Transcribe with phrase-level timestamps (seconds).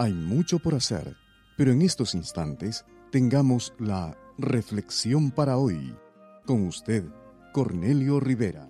[0.00, 1.16] Hay mucho por hacer,
[1.56, 5.92] pero en estos instantes tengamos la reflexión para hoy.
[6.46, 7.04] Con usted,
[7.52, 8.68] Cornelio Rivera.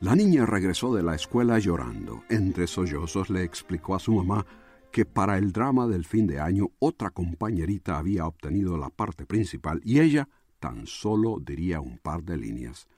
[0.00, 2.24] La niña regresó de la escuela llorando.
[2.28, 4.44] Entre sollozos le explicó a su mamá
[4.90, 9.80] que para el drama del fin de año otra compañerita había obtenido la parte principal
[9.84, 10.28] y ella
[10.58, 12.88] tan solo diría un par de líneas.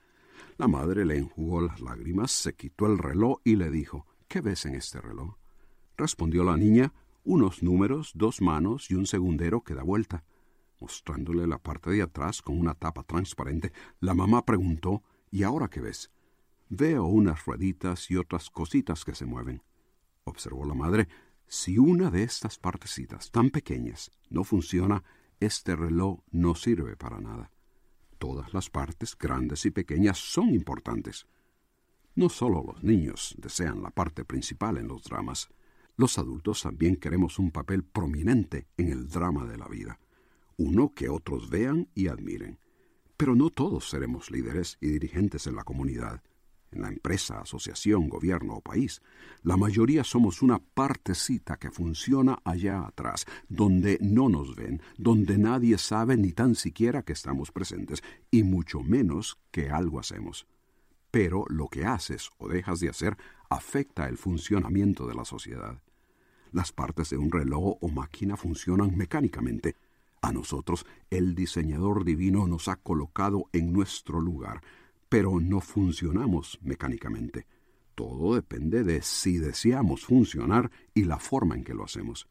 [0.57, 4.65] La madre le enjugó las lágrimas, se quitó el reloj y le dijo ¿Qué ves
[4.65, 5.37] en este reloj?
[5.97, 6.93] Respondió la niña,
[7.25, 10.25] unos números, dos manos y un segundero que da vuelta.
[10.81, 15.81] Mostrándole la parte de atrás con una tapa transparente, la mamá preguntó ¿Y ahora qué
[15.81, 16.11] ves?
[16.69, 19.63] Veo unas rueditas y otras cositas que se mueven.
[20.25, 21.09] Observó la madre,
[21.49, 25.05] si una de estas partecitas tan pequeñas no funciona,
[25.39, 27.51] este reloj no sirve para nada.
[28.19, 31.27] Todas las partes, grandes y pequeñas, son importantes.
[32.15, 35.51] No solo los niños desean la parte principal en los dramas,
[35.97, 39.99] los adultos también queremos un papel prominente en el drama de la vida,
[40.59, 42.59] uno que otros vean y admiren.
[43.17, 46.23] Pero no todos seremos líderes y dirigentes en la comunidad,
[46.71, 49.01] en la empresa, asociación, gobierno o país.
[49.43, 55.79] La mayoría somos una partecita que funciona allá atrás, donde no nos ven, donde nadie
[55.79, 60.47] sabe ni tan siquiera que estamos presentes, y mucho menos que algo hacemos.
[61.11, 63.17] Pero lo que haces o dejas de hacer
[63.49, 65.81] afecta el funcionamiento de la sociedad.
[66.53, 69.77] Las partes de un reloj o máquina funcionan mecánicamente.
[70.23, 74.63] A nosotros el diseñador divino nos ha colocado en nuestro lugar,
[75.09, 77.47] pero no funcionamos mecánicamente.
[77.95, 82.29] Todo depende de si deseamos funcionar y la forma en que lo hacemos.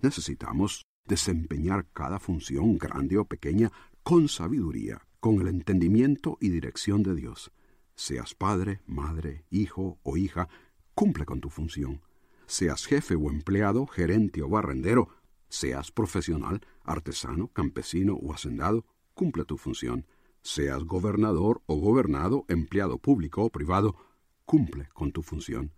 [0.00, 3.70] Necesitamos desempeñar cada función, grande o pequeña,
[4.02, 7.52] con sabiduría, con el entendimiento y dirección de Dios.
[7.94, 10.48] Seas padre, madre, hijo o hija,
[10.94, 12.00] cumple con tu función
[12.46, 15.08] seas jefe o empleado, gerente o barrendero,
[15.48, 20.06] seas profesional, artesano, campesino o hacendado, cumple tu función.
[20.42, 23.96] Seas gobernador o gobernado, empleado público o privado,
[24.44, 25.72] cumple con tu función.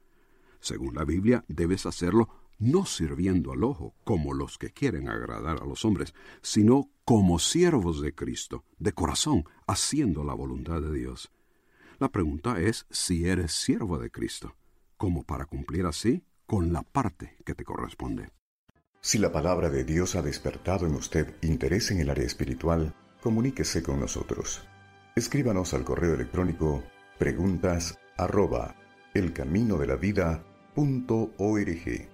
[0.60, 5.66] Según la Biblia, debes hacerlo no sirviendo al ojo, como los que quieren agradar a
[5.66, 11.30] los hombres, sino como siervos de Cristo, de corazón, haciendo la voluntad de Dios.
[11.98, 14.56] La pregunta es si eres siervo de Cristo.
[14.96, 18.30] ¿Cómo para cumplir así con la parte que te corresponde.
[19.00, 23.82] Si la palabra de Dios ha despertado en usted interés en el área espiritual, comuníquese
[23.82, 24.66] con nosotros.
[25.14, 26.82] Escríbanos al correo electrónico
[27.18, 28.76] preguntas arroba
[29.14, 32.13] elcaminodelavida.org.